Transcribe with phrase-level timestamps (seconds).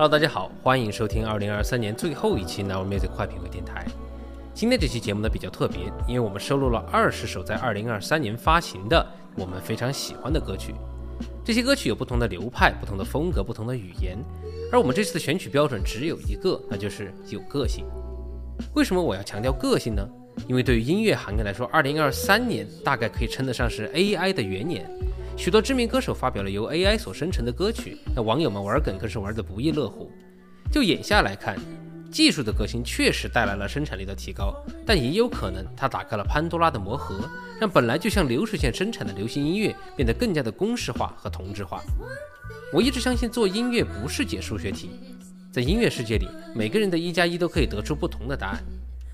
[0.00, 3.84] Hello，大家好，欢迎收听二零二三年最后一期 Now Music 快品味电台。
[4.54, 10.72] 今天这期节目呢比较特别，因为我们收录了二十首在二零二三年发行的我们非常喜欢的歌曲。
[11.44, 14.16] 这些歌曲有不同的流派、不同的风格、不同的语言，
[14.70, 17.84] 而我们这次的选曲标准只有一个，那就是有个性。
[18.74, 20.08] 为什么我要强调个性呢？
[20.46, 24.88] 因为对于音乐行业来说，二零二三年大概可以称得上是 AI 的元年。
[25.38, 30.10] 许多知名歌手发表了由 AI 所生成的歌曲，那网友们玩梗更是玩得不亦乐乎。
[30.72, 31.56] 就眼下来看，
[32.10, 34.52] 技术的革新确实带来了生产力的提高，
[34.84, 41.84] 但也有可能它打开了潘多拉的魔盒，让本来就像流水线生产的流行音乐变得更加的公式化和同质化。
[42.72, 44.90] 我一直相信做音乐不是解数学题，
[45.52, 48.64] 在音乐世界里，每个人的一加一都可以得出不同的答案。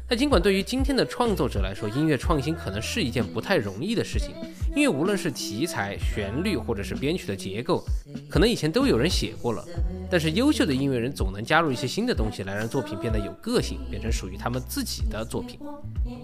[0.07, 4.35] 那尽管对于今天的创作者来说，音乐创新可能是一件不太容易的事情，
[4.77, 7.83] 因为无论是题材、旋律，或者是编曲的结构，
[8.29, 9.65] 可能以前都有人写过了。
[10.11, 15.59] 但是优秀的音乐人总能加入一些新的东西，来让作品变得有个性，变成属于他们自己的作品。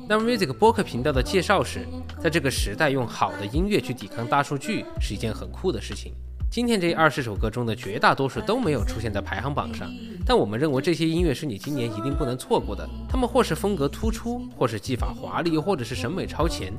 [0.07, 1.87] 那么 Music 播客频道的介绍是，
[2.23, 6.13] 在这个时代，用好的音乐去抵抗大数据，是一件很酷的事情。
[6.51, 9.89] 今天这二十首歌中的绝大多数都没有出现在排行榜上，
[10.27, 12.85] 但我们认为这些音乐是你今年一定不能错过的。
[13.09, 16.73] 他们或是风格突出，或是技法华丽，或者是审美超前。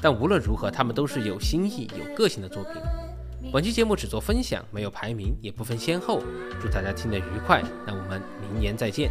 [0.00, 2.72] 但无论如何，他们都是有新意、有个性的作品。
[3.52, 6.22] 本期节目只做分享，没有排名，也不分先后。
[6.58, 9.10] 祝大家听得愉快，那我们明年再见。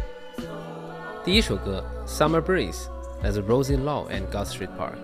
[1.24, 2.86] 第一首歌《Summer Breeze》
[3.22, 4.98] 来自 Rosie Law and Guthrie Park。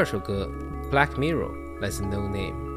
[0.00, 0.50] 第二首歌
[0.90, 1.50] 《Black Mirror》，
[1.82, 2.69] 来自 Noname。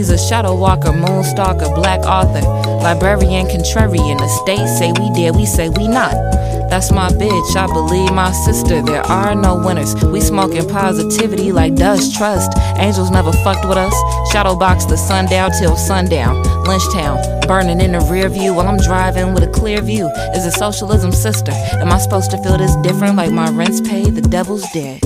[0.00, 2.40] Shadow walker, moon stalker, black author,
[2.82, 4.16] librarian, contrarian.
[4.16, 6.14] The state say we did, we say we not.
[6.70, 8.80] That's my bitch, I believe my sister.
[8.80, 9.94] There are no winners.
[10.06, 12.52] We smoking positivity like dust, trust.
[12.78, 13.92] Angels never fucked with us.
[14.32, 16.42] Shadow box the sundown till sundown.
[16.64, 20.06] Lynchtown, burning in the rear view while I'm driving with a clear view.
[20.34, 21.52] Is a socialism sister?
[21.52, 24.14] Am I supposed to feel this different like my rent's paid?
[24.14, 25.01] The devil's dead.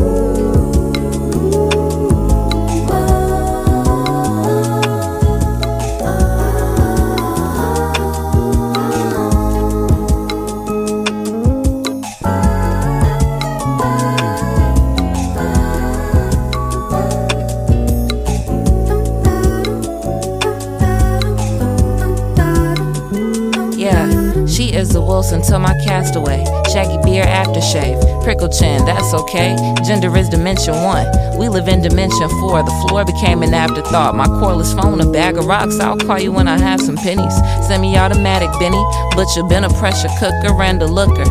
[25.26, 26.44] house until my castaway.
[26.72, 29.56] Shaggy beard aftershave, prickle chin, that's okay.
[29.86, 31.06] Gender is dimension one.
[31.38, 32.62] We live in dimension four.
[32.62, 34.14] The floor became an afterthought.
[34.14, 35.78] My cordless phone, a bag of rocks.
[35.80, 37.34] I'll call you when I have some pennies.
[37.66, 38.82] Semi automatic Benny,
[39.14, 41.24] but you've been a pressure cooker and a looker.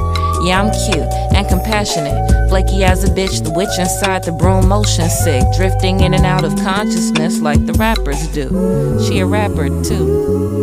[0.43, 2.49] Yeah, I'm cute and compassionate.
[2.49, 5.43] Flaky as a bitch, the witch inside the broom, motion sick.
[5.55, 8.49] Drifting in and out of consciousness like the rappers do.
[9.07, 10.54] She a rapper too.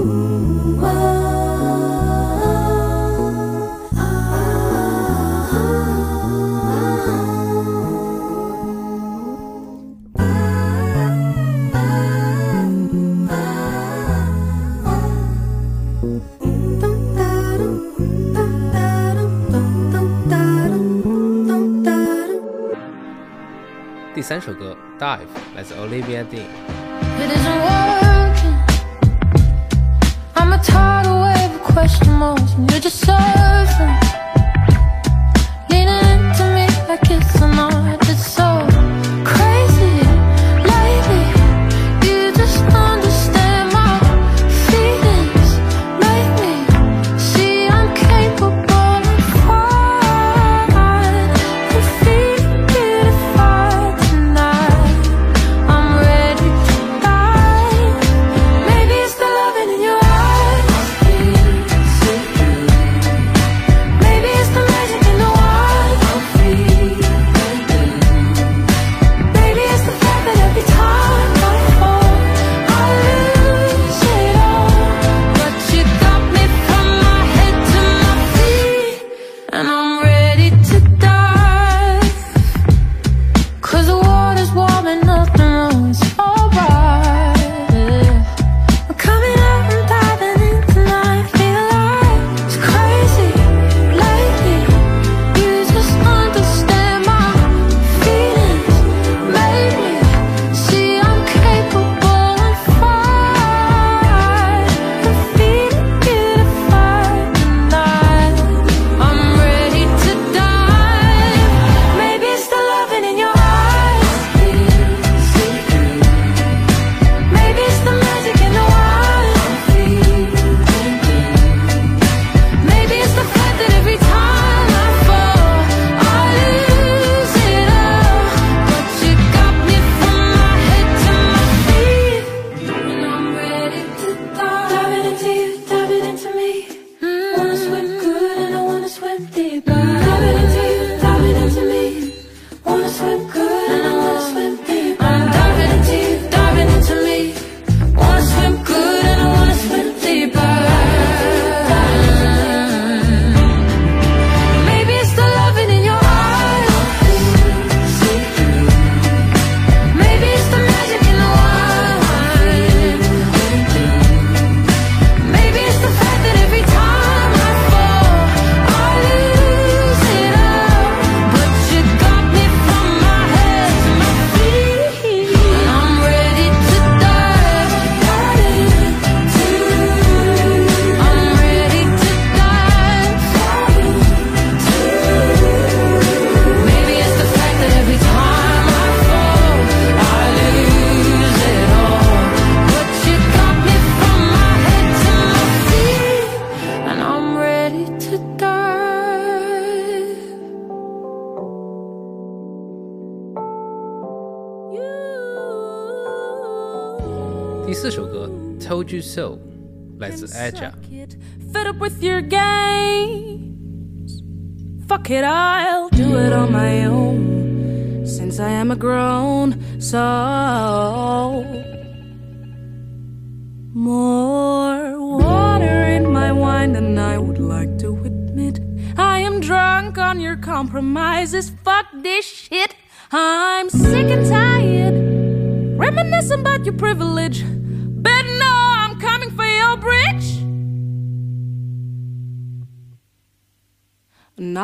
[25.03, 25.29] dive.
[25.57, 27.92] That's Olivia Dean.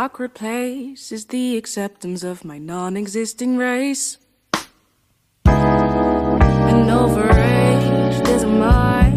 [0.08, 4.16] awkward place is the acceptance of my non-existing race.
[5.44, 9.12] And overaged is my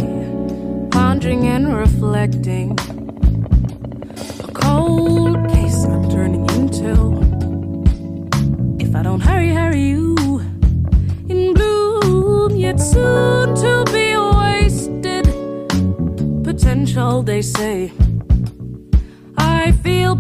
[0.92, 2.72] pondering and reflecting.
[4.44, 6.92] A cold case I'm turning into.
[8.86, 10.42] If I don't hurry, hurry you
[11.30, 15.24] in bloom, yet soon to be wasted
[16.44, 17.94] potential, they say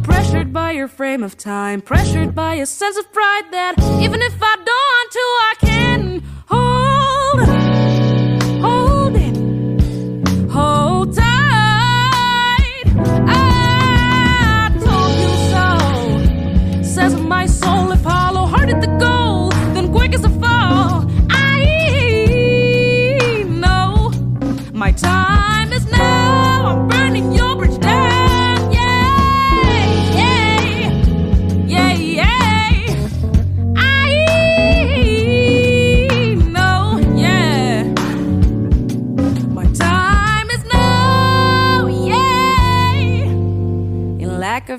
[0.03, 4.33] pressured by your frame of time, pressured by a sense of pride that even if
[4.41, 5.70] I don't want to, I can't.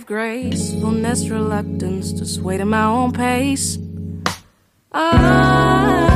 [0.06, 3.78] gracefulness, reluctance to sway to my own pace.
[4.92, 6.11] I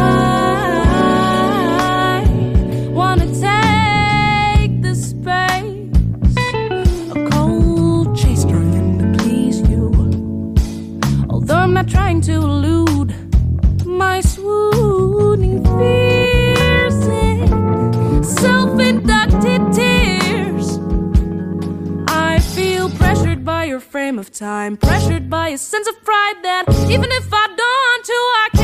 [24.19, 24.77] of time.
[24.77, 28.56] Pressured by a sense of pride that even if I don't want to, I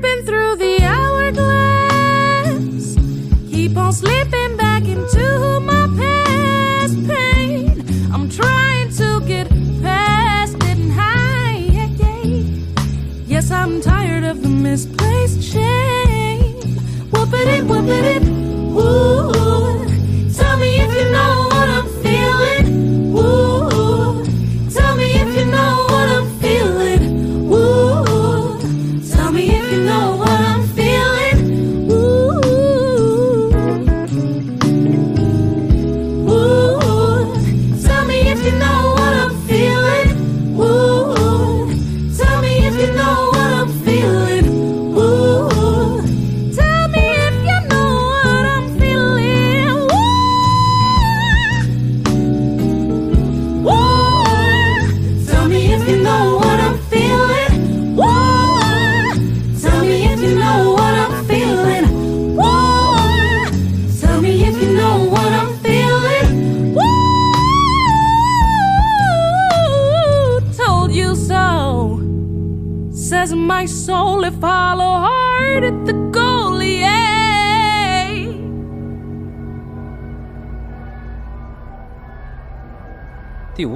[0.00, 2.54] Tripping through the hourglass.
[3.50, 7.84] Keep on slipping back into my past pain.
[8.10, 9.50] I'm trying to get
[9.82, 11.58] past it and high.
[13.26, 16.78] Yes, I'm tired of the misplaced shame.
[17.10, 19.19] Whoop it, whoop it, whoop.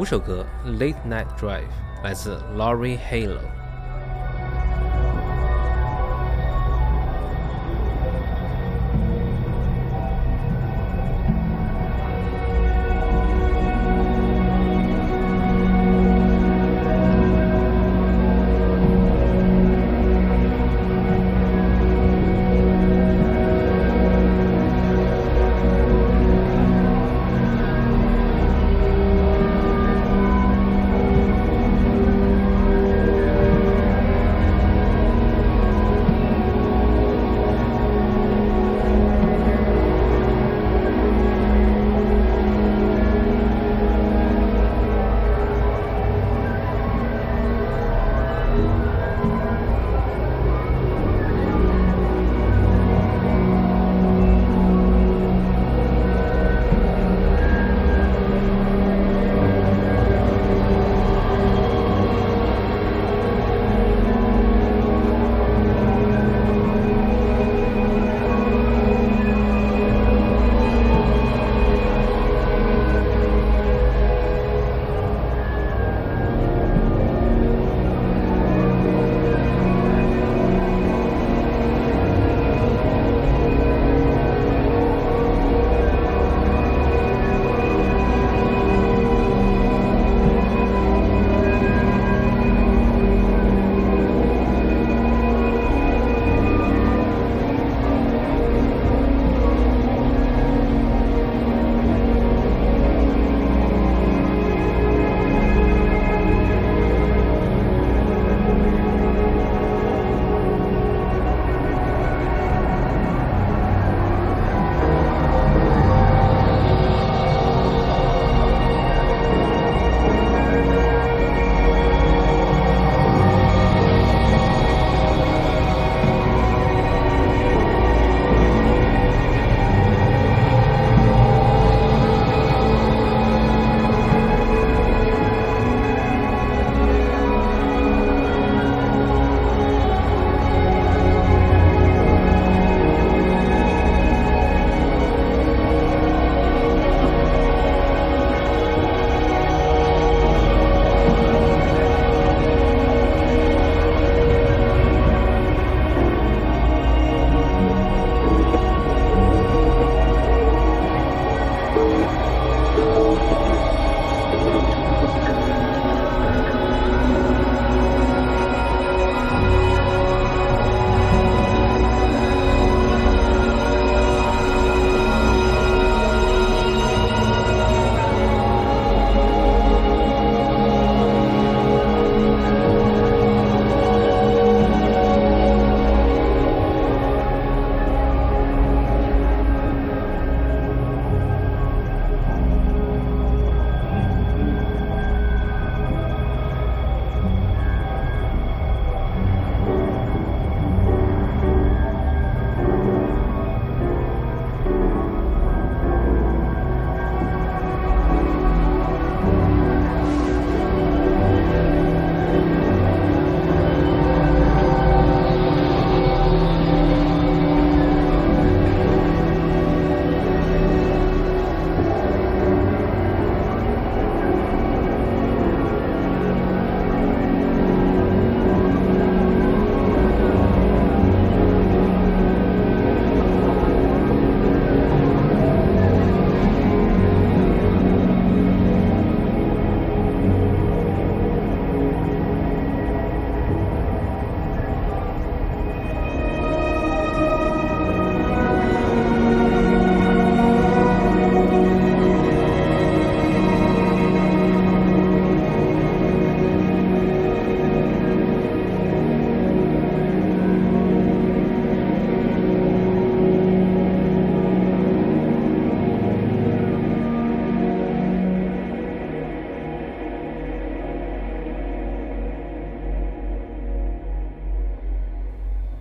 [0.05, 1.63] 五首歌《Late Night Drive》
[2.05, 3.64] 来自 Laurel Halo。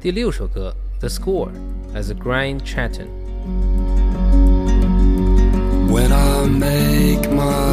[0.04, 1.48] 第六首歌《The Score》
[1.94, 3.08] 来自 Grian Chatten。
[5.90, 7.73] When I make my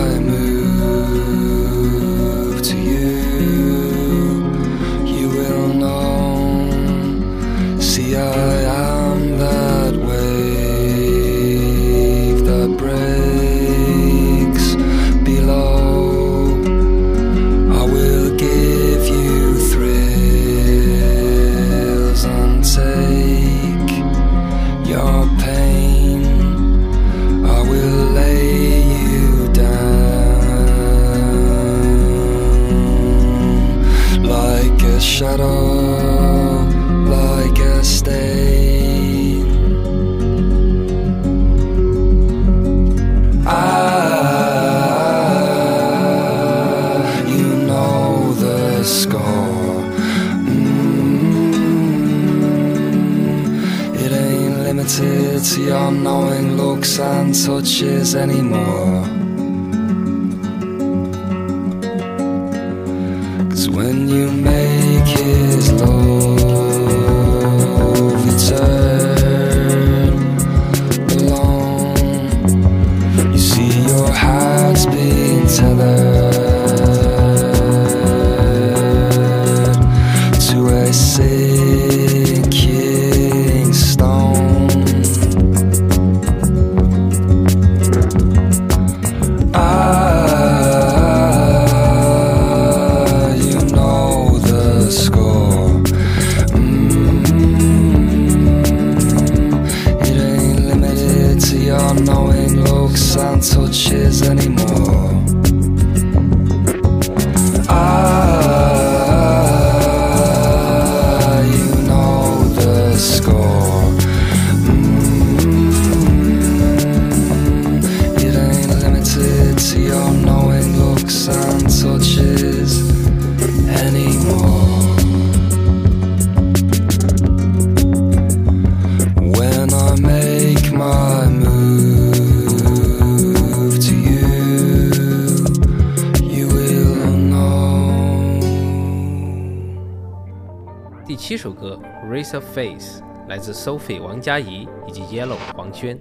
[142.39, 145.99] face 来自 sophie 王嘉怡以及 yellow 黄轩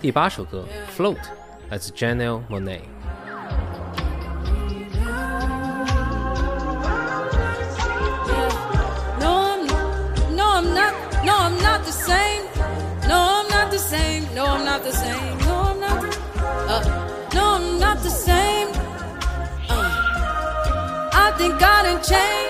[0.00, 0.64] 第八首歌《
[1.00, 1.16] Float》
[1.70, 2.80] 来自 Janelle Monet。
[9.18, 9.66] No, I'm
[10.36, 10.94] no, I'm not.
[11.24, 12.42] No, I'm not the same.
[13.08, 14.24] No, I'm not the same.
[14.34, 15.38] No, I'm not the same.
[15.46, 16.18] No, I'm not.
[16.68, 16.82] Uh,
[17.34, 18.68] no, I'm not the same.
[19.68, 22.49] Uh, I think I done changed.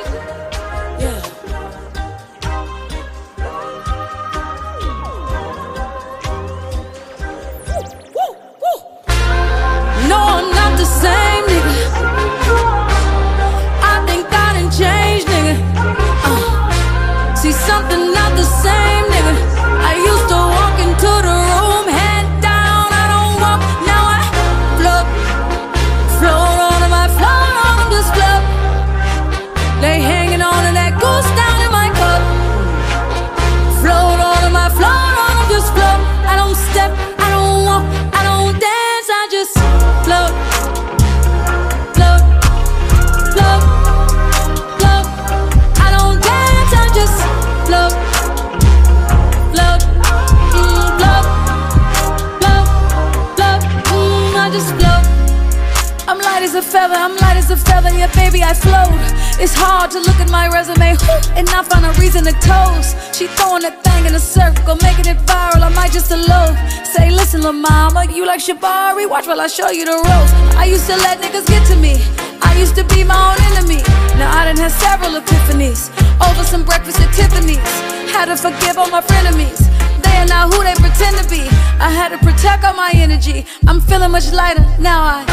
[56.62, 58.94] A feather, I'm light as a feather, yeah, baby, I float.
[59.42, 60.94] It's hard to look at my resume
[61.36, 62.94] and not find a reason to toast.
[63.18, 65.66] She throwing that thing in a circle, making it viral.
[65.66, 66.58] I might just elope.
[66.86, 69.10] Say, listen, lil' mama, you like Shabari?
[69.10, 70.32] Watch while I show you the ropes.
[70.56, 71.98] I used to let niggas get to me.
[72.42, 73.82] I used to be my own enemy.
[74.20, 75.90] Now I done had several epiphanies
[76.22, 77.74] over some breakfast at Tiffany's.
[78.14, 79.71] Had to forgive all my frenemies.
[80.20, 81.42] Are not who they pretend to be.
[81.80, 83.46] I had to protect all my energy.
[83.68, 85.00] I'm feeling much lighter now.
[85.04, 85.24] I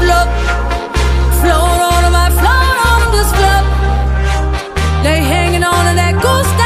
[0.00, 0.28] float,
[1.40, 2.14] float on.
[2.14, 3.64] I float on them, just float.
[5.04, 6.65] They hanging on to that goose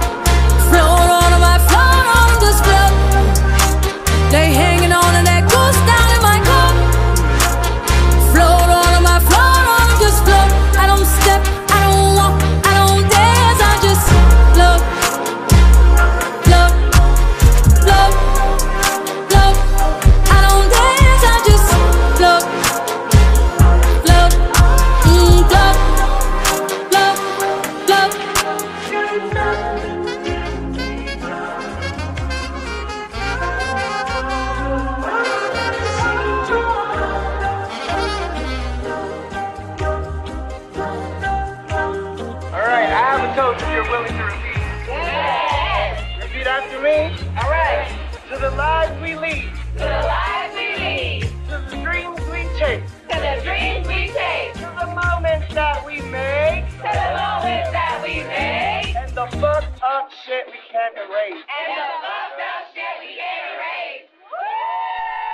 [0.71, 1.57] float on them, I
[2.17, 2.29] on
[2.63, 2.93] float.
[4.31, 4.47] They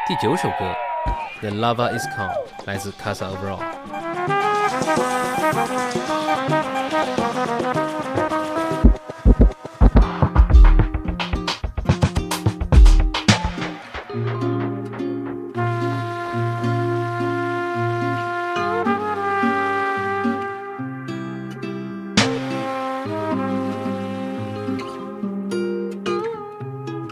[0.07, 0.73] 第九首歌
[1.41, 2.29] 《The Lava Is Calm》
[2.65, 3.59] 来自 Kassa Overall。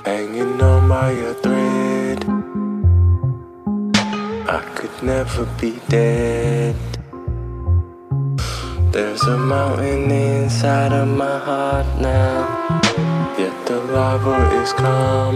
[0.06, 1.75] hanging on by a thread.
[4.56, 6.76] I could never be dead.
[8.94, 12.80] There's a mountain inside of my heart now.
[13.38, 15.36] Yet the lava is calm.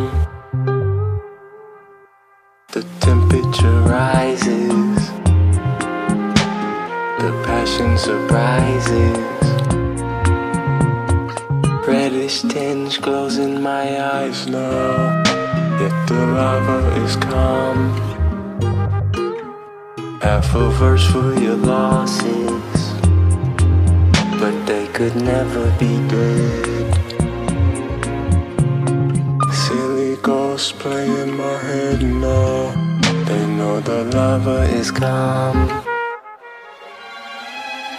[2.71, 4.95] The temperature rises.
[7.19, 9.17] The passion surprises.
[11.85, 15.21] Reddish tinge glows in my eyes now.
[15.81, 18.08] Yet the lava is calm.
[20.21, 22.93] Half a verse for your losses,
[24.37, 26.93] but they could never be good.
[29.53, 32.71] Silly ghosts play in my head now.
[33.25, 35.67] They know the lover is calm,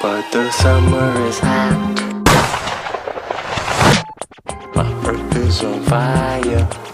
[0.02, 1.96] but the summer is hot.
[4.74, 6.89] My earth is on fire.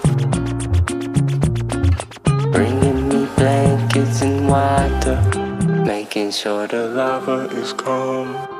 [6.26, 8.56] Making sure the lava is calm.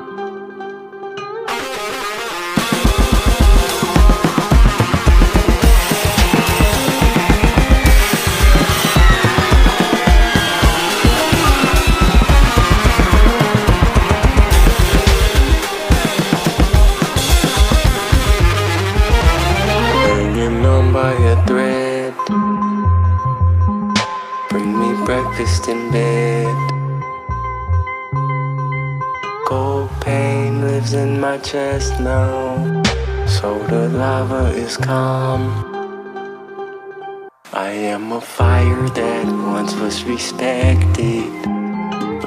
[31.51, 32.83] Chest now.
[33.25, 35.41] So the lava is calm.
[37.53, 41.31] I am a fire that once was respected.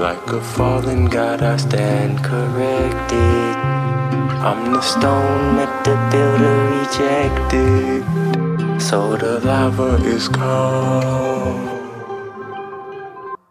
[0.07, 3.57] Like a fallen god, I stand corrected.
[4.49, 8.03] I'm the stone that the builder rejected.
[8.81, 11.61] So the lava is calm.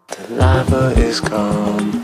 [0.08, 1.99] The lava is calm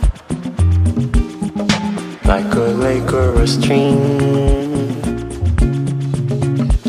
[2.35, 3.99] Like a lake or a stream.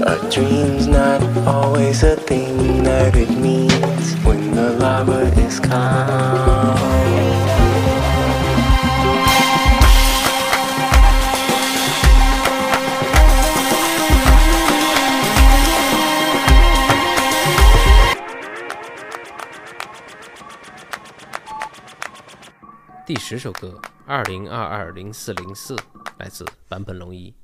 [0.04, 6.82] A dream's not always a thing that it means when the lava is calm.《
[23.14, 23.78] 第十首歌，
[24.09, 25.77] 二零二二零四零四，
[26.19, 27.35] 来自坂本龙一。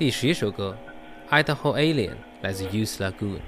[0.00, 0.74] 第十一首歌
[1.44, 2.08] 《Idaho Alien》
[2.40, 3.40] 来自 Youth Lagoon。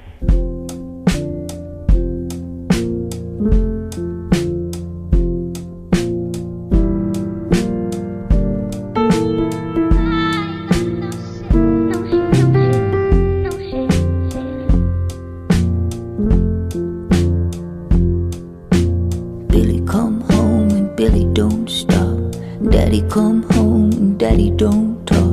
[20.95, 22.31] Billy don't stop.
[22.71, 25.32] Daddy come home and daddy don't talk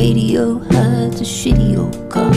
[0.00, 2.32] radio hides a shitty old car.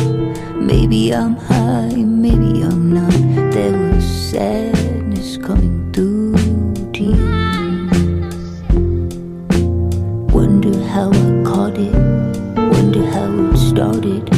[0.71, 3.13] Maybe I'm high, maybe I'm not.
[3.53, 6.35] There was sadness coming through
[6.91, 8.43] tears.
[10.33, 11.95] Wonder how I caught it,
[12.75, 14.32] wonder how it started.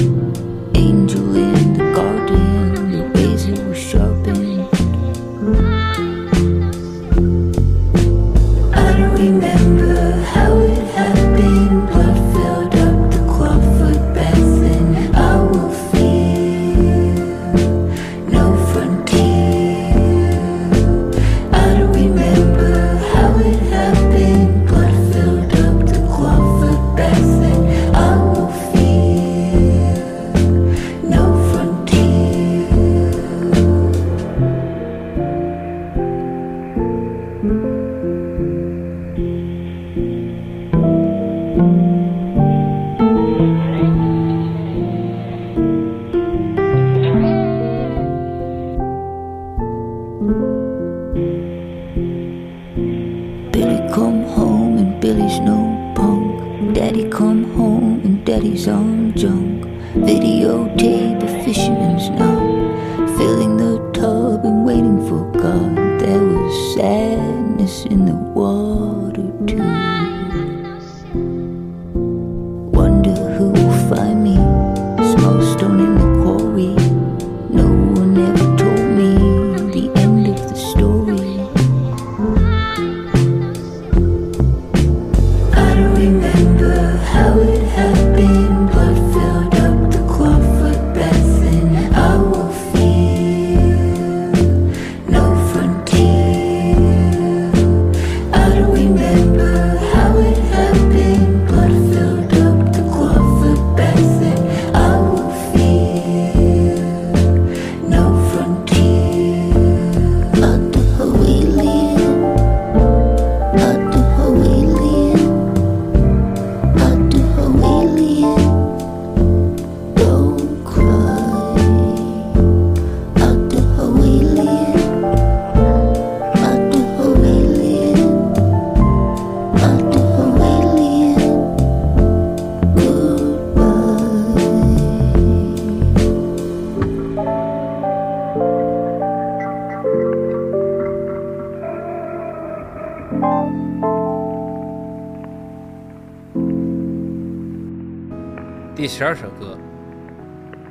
[148.97, 149.57] 十二首歌，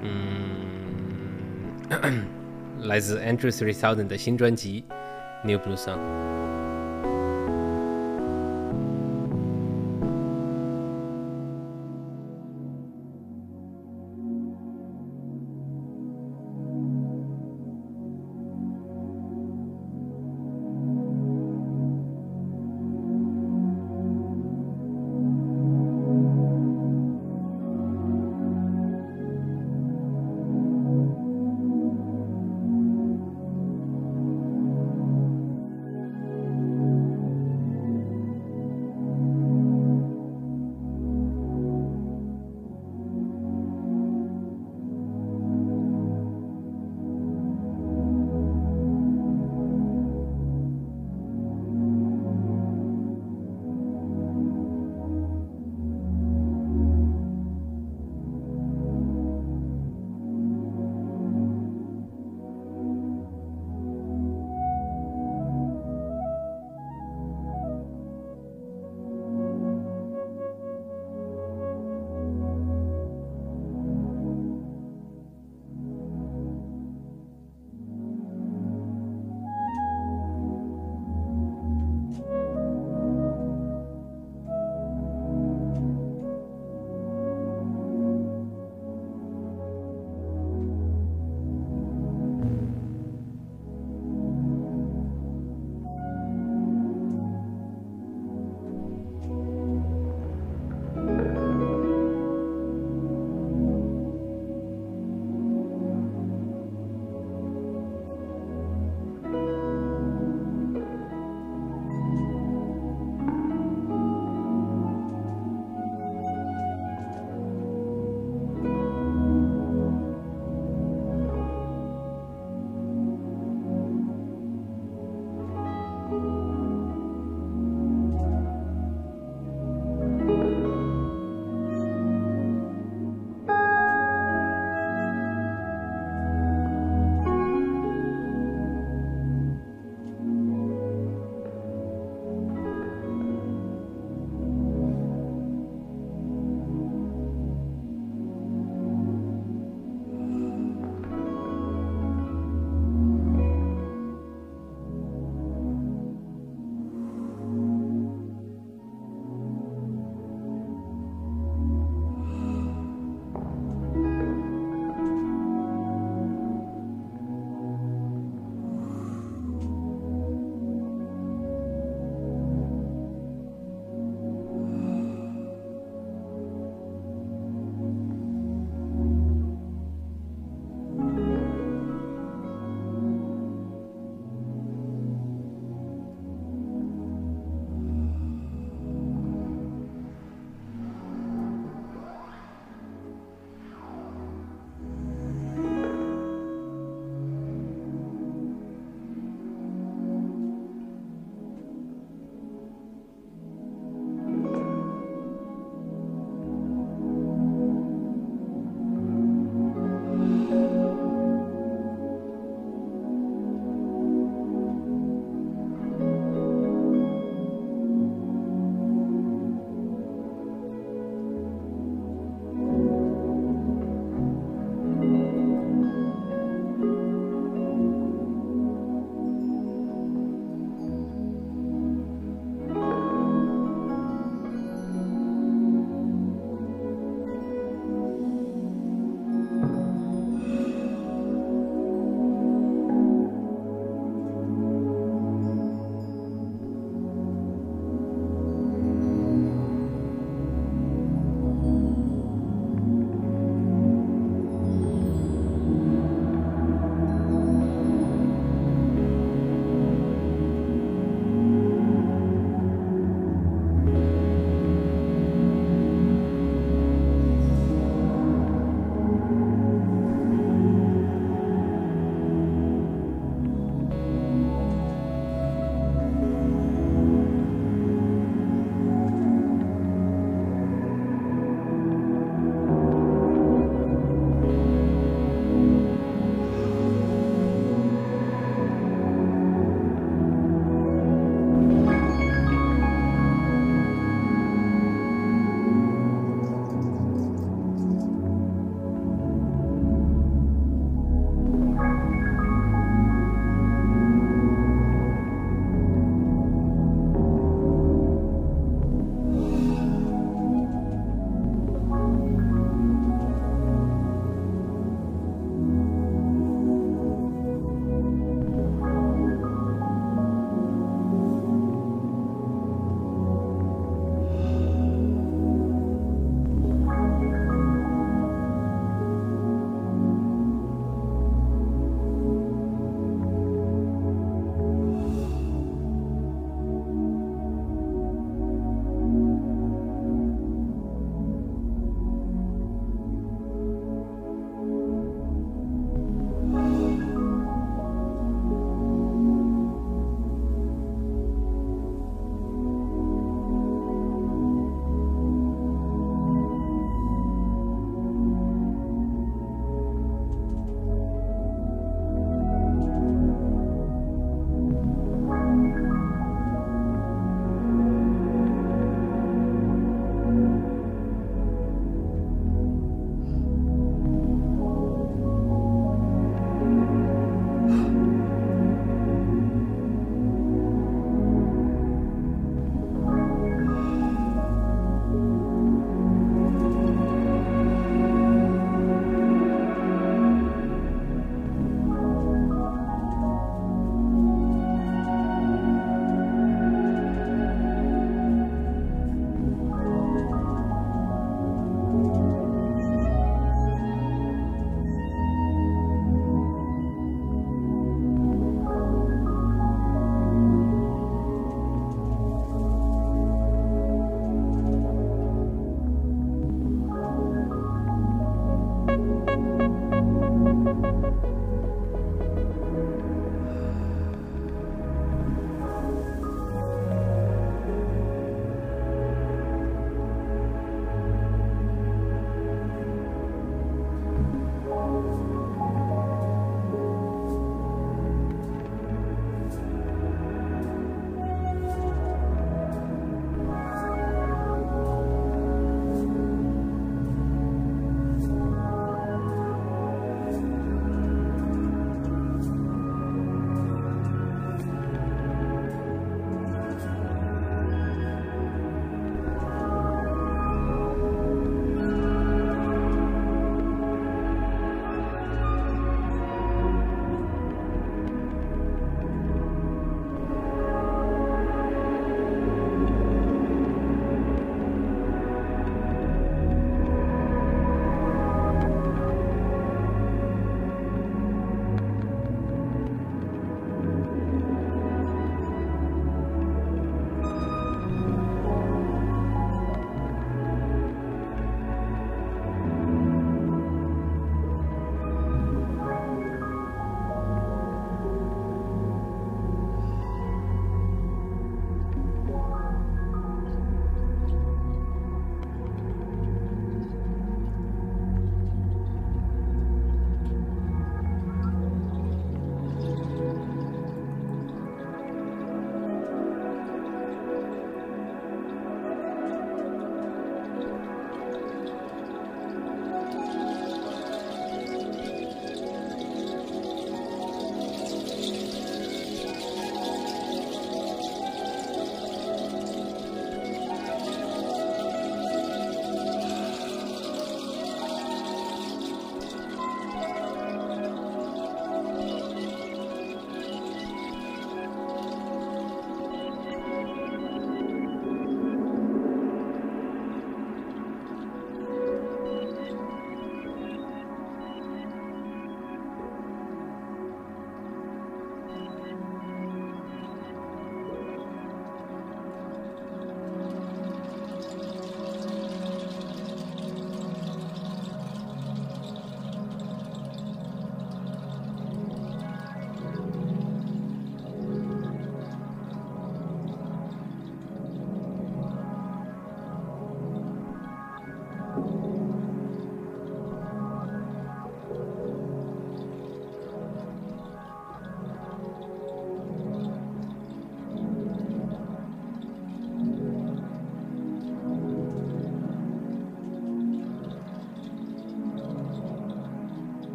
[0.00, 2.24] 嗯，
[2.84, 4.86] 来自 Andrew Three Thousand 的新专辑
[5.46, 5.98] 《New Blue Song》。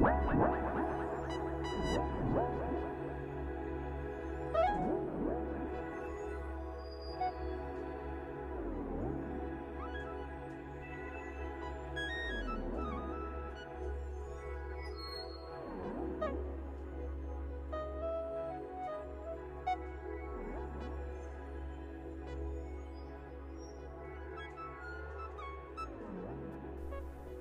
[0.00, 0.63] What?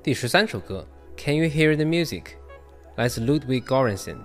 [0.03, 0.85] 第十三首歌
[1.23, 2.23] 《Can You Hear the Music》
[2.97, 4.17] 来自 Ludwig Göransson。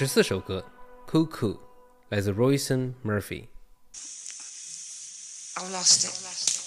[0.00, 0.64] 十四首歌
[1.12, 1.56] 《CooCool》，
[2.08, 3.48] 来自 Róisín Murphy。
[5.56, 6.59] I've lost it.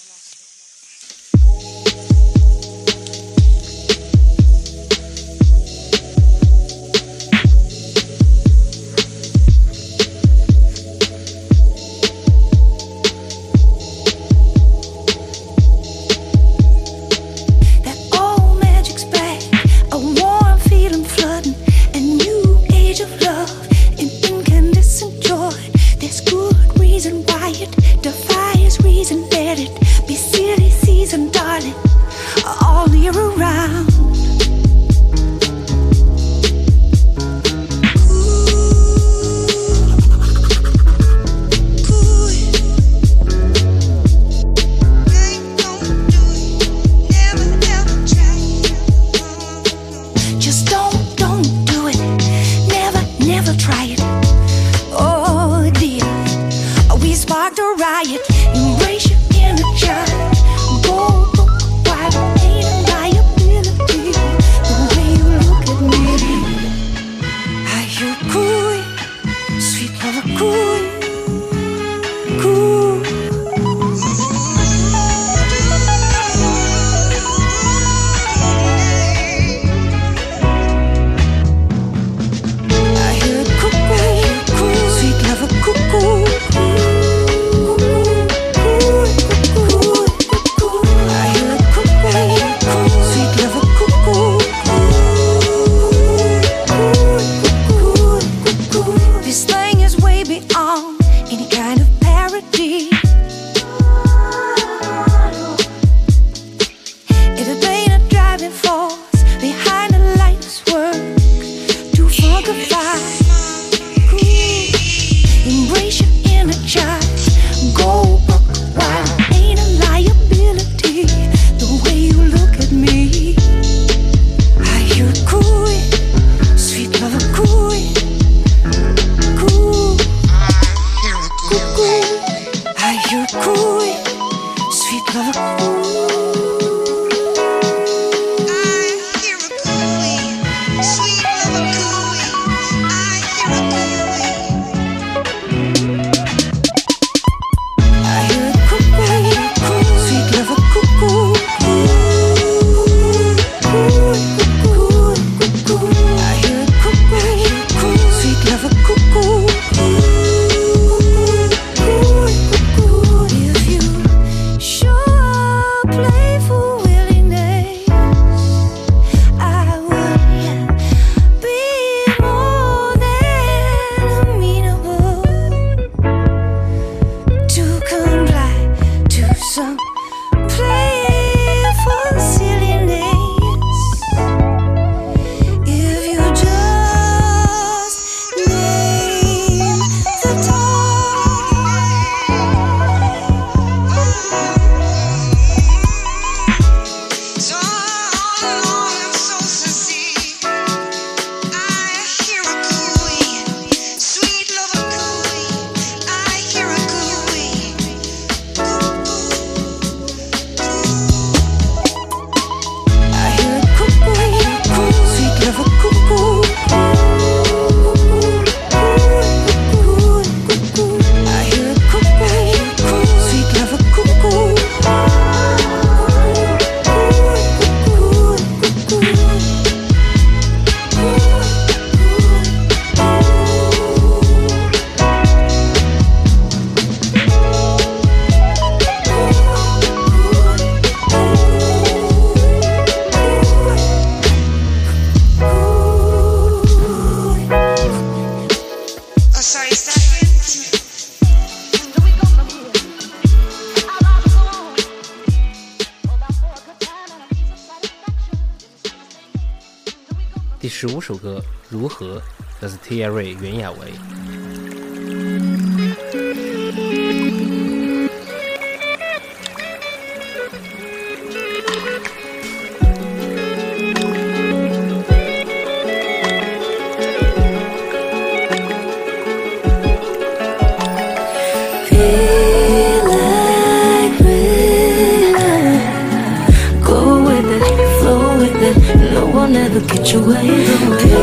[289.44, 289.50] It.
[289.50, 290.98] No one ever get you where you going.
[290.98, 291.20] Feel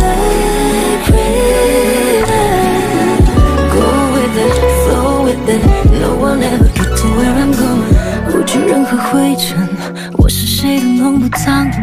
[0.00, 0.24] like
[2.24, 2.44] river.
[3.74, 4.54] Go with it,
[4.84, 5.62] flow with it.
[6.00, 7.94] No one ever get to where I'm going.
[8.30, 9.68] 不惧任何灰尘，
[10.16, 11.76] 我是谁都弄不脏的。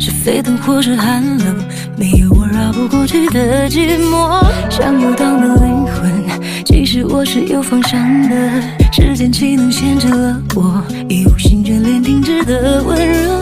[0.00, 1.56] 是沸腾或是寒冷，
[1.96, 4.44] 没有我绕不过去的寂寞。
[4.70, 6.24] 像游荡的灵魂，
[6.64, 8.36] 即使我是有方向的，
[8.92, 10.82] 时间岂能限制了我？
[11.08, 13.37] 一无心眷恋停止的温柔，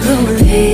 [0.00, 0.71] get you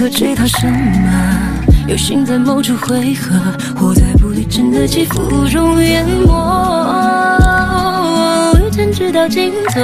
[0.00, 1.08] 不在此刻追讨什么。
[1.86, 3.38] 有心在某处汇合，
[3.76, 6.32] 活在不对称的起伏中淹没。
[8.58, 9.80] 旅程直到尽头，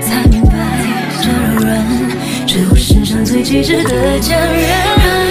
[0.00, 0.52] 才明白
[1.22, 1.86] 这柔软
[2.48, 5.21] 是我身上最极致的坚韧。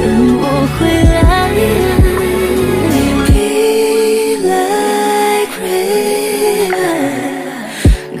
[0.00, 0.02] 等
[0.40, 0.44] 我
[0.78, 1.14] 回来。
[3.28, 6.98] Be like river,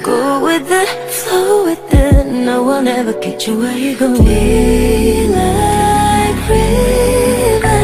[0.02, 2.26] go with it, flow with it.
[2.26, 4.24] No one ever get you where you going.
[4.24, 7.82] Be like river,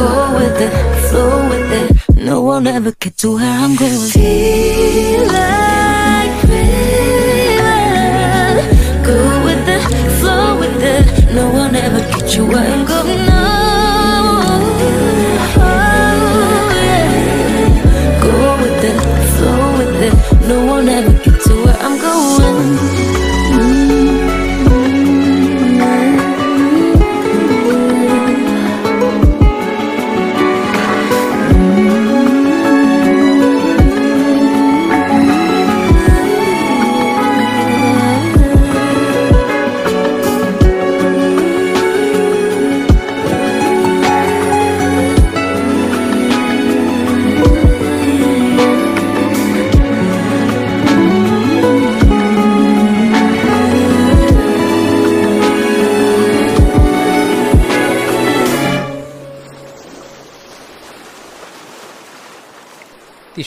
[0.00, 0.74] go with it,
[1.08, 1.88] flow with it.
[2.16, 4.10] No one ever get to where I'm going.
[4.10, 5.73] Feel like
[12.11, 13.25] get you where I'm going.
[13.25, 13.43] No.
[15.57, 18.21] Oh, yeah.
[18.23, 18.97] Go with it,
[19.35, 20.47] flow with it.
[20.47, 21.14] No one ever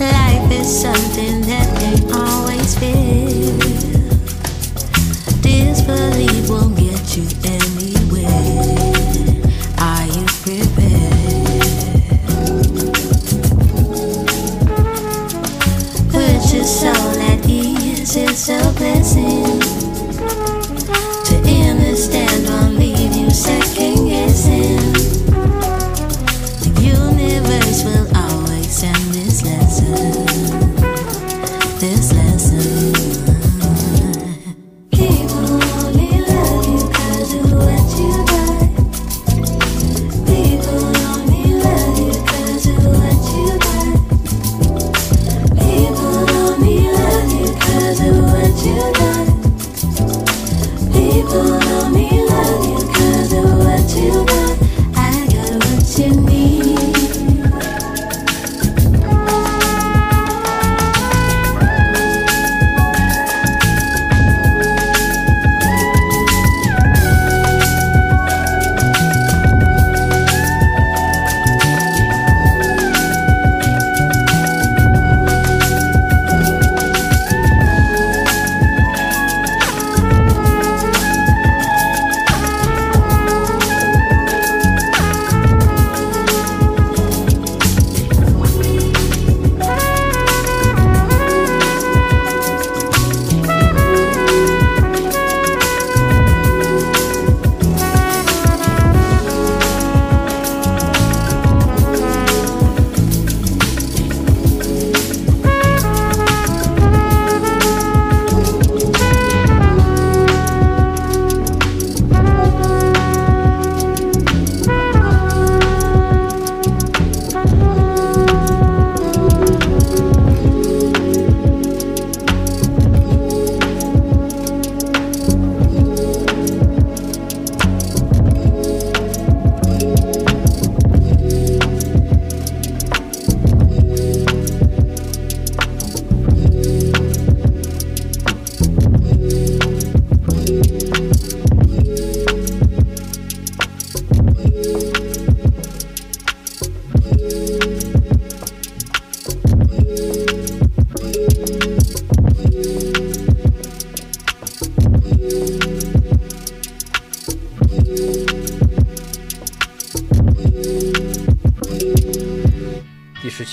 [0.00, 3.69] Life is something that they always feel.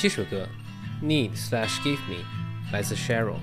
[0.08, 0.48] 这首歌
[1.06, 2.24] 《Need/Give Me》
[2.72, 3.36] 来自 cehryl。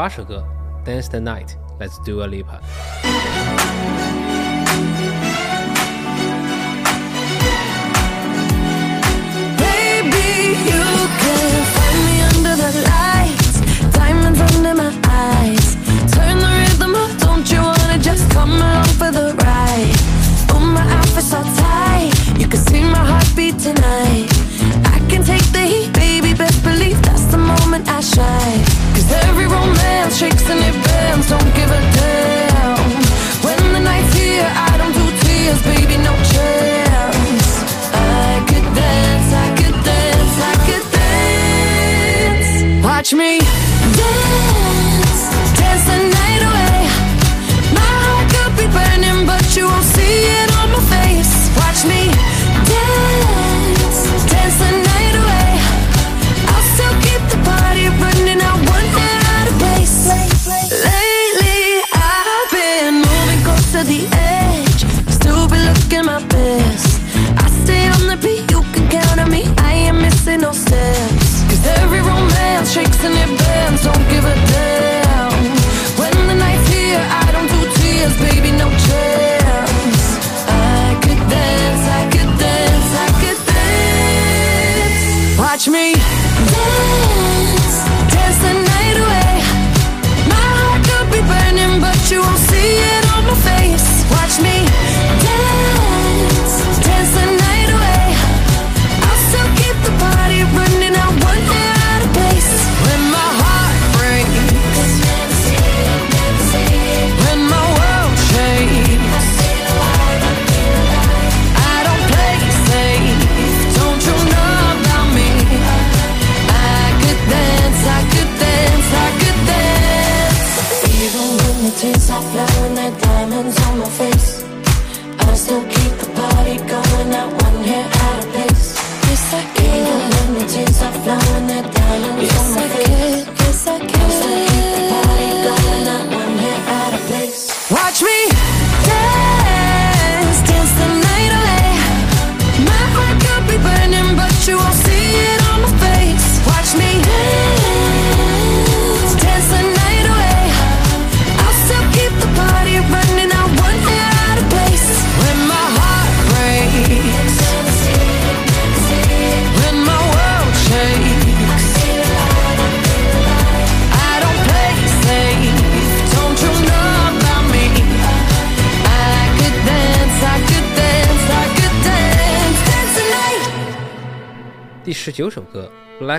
[0.00, 0.42] 八首歌
[0.82, 2.58] ，Dance the Night，来自 Dua Lipa。
[85.70, 86.19] me.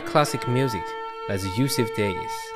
[0.06, 0.84] classic music
[1.30, 2.52] as Yussef Dayes.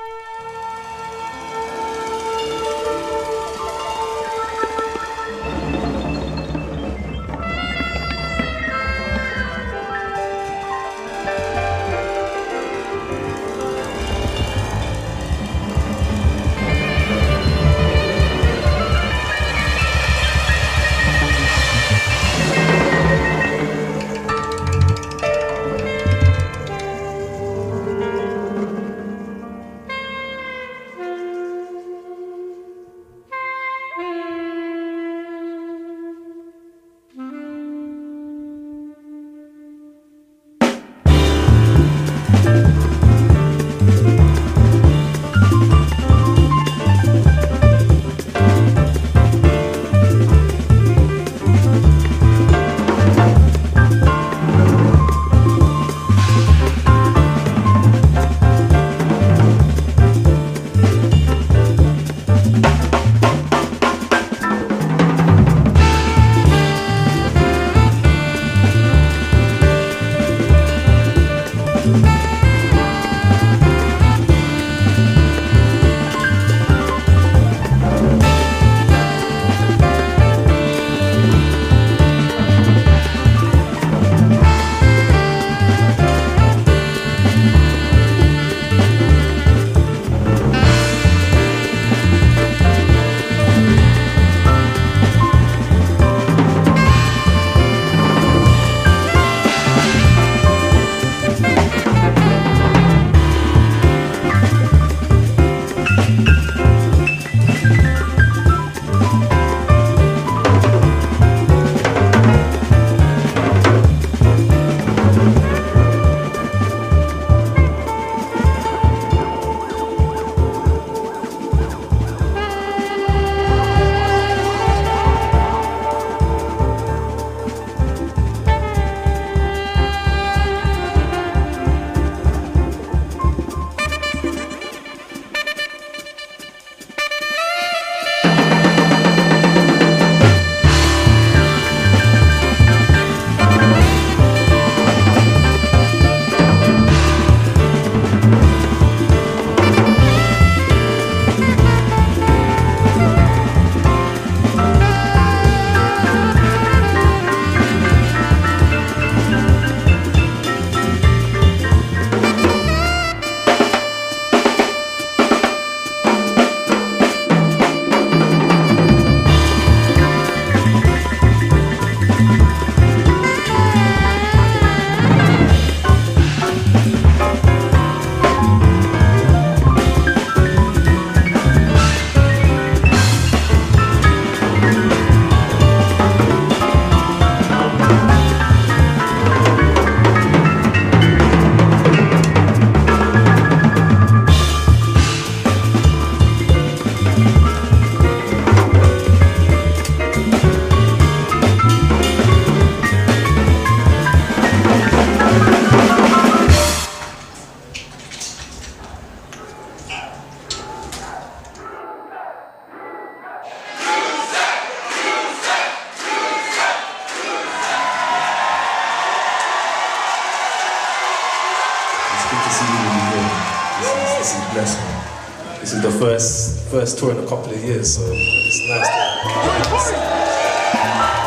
[226.85, 231.24] First tour in a couple of years, so it's nice to get to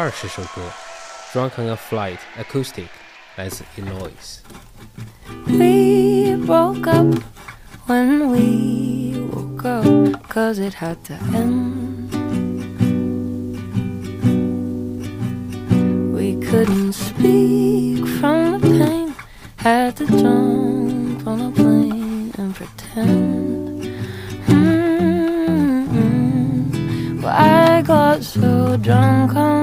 [0.00, 0.62] 二十首歌《
[1.34, 2.86] Drunk on a Flight Acoustic》
[3.36, 4.38] 来自 Eloise。
[5.46, 7.22] We broke up
[7.86, 9.84] when we woke up,
[10.28, 12.10] cause it had to end.
[16.14, 19.14] We couldn't speak from the pain,
[19.56, 23.94] had to jump on a plane and pretend.
[24.46, 25.92] Mm-mm.
[27.22, 29.59] Well, I got so drunk on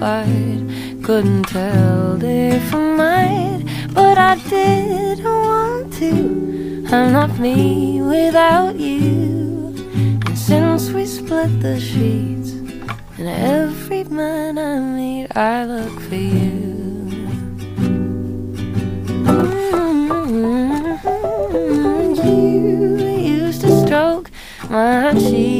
[0.00, 3.62] that couldn't tell day from night,
[3.92, 6.86] but I didn't want to.
[6.90, 9.74] I'm not me without you.
[10.26, 12.52] And since we split the sheets,
[13.18, 16.80] and every man I meet, I look for you.
[21.50, 23.06] Mm, You
[23.36, 24.30] used to stroke
[24.70, 25.59] my cheek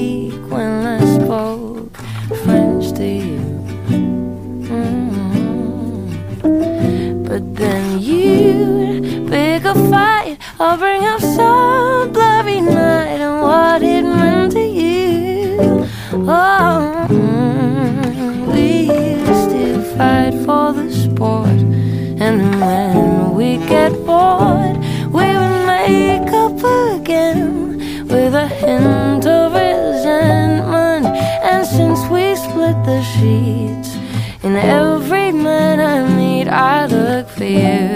[33.21, 33.97] sheets,
[34.43, 37.90] in every man I meet, I look for you.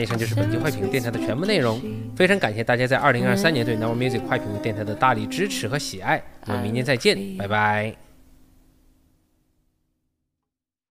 [0.00, 1.80] 以上就是本期快评电台的全部内容。
[2.16, 6.22] 非常感谢大家在二零二三年对 Now Music 快评电台的大力支持和喜爱。
[6.46, 8.09] 我们明年再见，拜拜。